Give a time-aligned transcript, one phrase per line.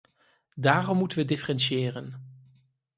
[0.55, 2.21] Daarom moeten we differentiëren.